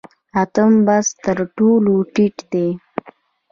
[0.41, 2.67] اتم بست تر ټولو ټیټ دی